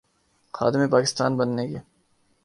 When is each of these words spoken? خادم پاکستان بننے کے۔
خادم 0.53 0.87
پاکستان 0.87 1.37
بننے 1.37 1.67
کے۔ 1.67 1.79